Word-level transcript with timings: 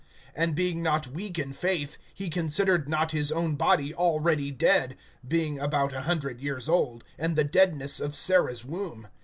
(19)And 0.35 0.55
being 0.55 0.81
not 0.81 1.05
weak 1.09 1.37
in 1.37 1.53
faith, 1.53 1.99
he 2.11 2.27
considered 2.27 2.89
not 2.89 3.11
his 3.11 3.31
own 3.31 3.53
body 3.53 3.93
already 3.93 4.49
dead, 4.49 4.97
being 5.27 5.59
about 5.59 5.93
a 5.93 6.01
hundred 6.01 6.41
years 6.41 6.67
old, 6.67 7.03
and 7.19 7.35
the 7.35 7.43
deadness 7.43 7.99
of 7.99 8.15
Sarah's 8.15 8.65
womb. 8.65 9.09